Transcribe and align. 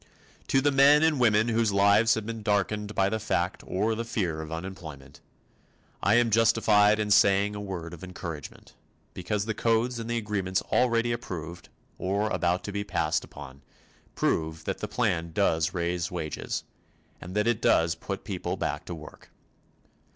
To 0.47 0.61
the 0.61 0.71
men 0.71 1.03
and 1.03 1.19
women 1.19 1.49
whose 1.49 1.71
lives 1.71 2.15
have 2.15 2.25
been 2.25 2.41
darkened 2.41 2.95
by 2.95 3.07
the 3.07 3.19
fact 3.19 3.63
or 3.67 3.93
the 3.93 4.03
fear 4.03 4.41
of 4.41 4.51
unemployment, 4.51 5.21
I 6.01 6.15
am 6.15 6.31
justified 6.31 6.97
in 6.97 7.11
saying 7.11 7.53
a 7.53 7.61
word 7.61 7.93
of 7.93 8.03
encouragement 8.03 8.73
because 9.13 9.45
the 9.45 9.53
codes 9.53 9.99
and 9.99 10.09
the 10.09 10.17
agreements 10.17 10.63
already 10.71 11.11
approved, 11.11 11.69
or 11.99 12.29
about 12.31 12.63
to 12.63 12.71
be 12.71 12.83
passed 12.83 13.23
upon, 13.23 13.61
prove 14.15 14.63
that 14.63 14.79
the 14.79 14.87
plan 14.87 15.33
does 15.33 15.71
raise 15.71 16.09
wages, 16.09 16.63
and 17.21 17.35
that 17.35 17.45
it 17.45 17.61
does 17.61 17.93
put 17.93 18.23
people 18.23 18.57
back 18.57 18.85
to 18.85 18.95
work. 18.95 19.29